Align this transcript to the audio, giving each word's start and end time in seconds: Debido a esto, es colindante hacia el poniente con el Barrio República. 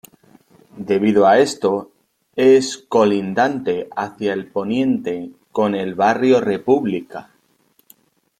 Debido 0.79 1.27
a 1.27 1.37
esto, 1.37 1.91
es 2.35 2.79
colindante 2.89 3.87
hacia 3.95 4.33
el 4.33 4.47
poniente 4.47 5.29
con 5.51 5.75
el 5.75 5.93
Barrio 5.93 6.41
República. 6.41 7.29